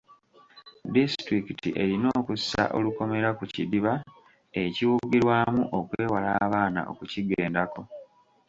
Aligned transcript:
Disitulikiti 0.93 1.69
erina 1.83 2.07
okussa 2.19 2.61
olukomera 2.77 3.29
ku 3.37 3.43
kidiba 3.53 3.93
ekiwugirwamu 4.63 5.63
okwewala 5.77 6.29
abaana 6.45 6.81
okukigendako. 6.91 7.81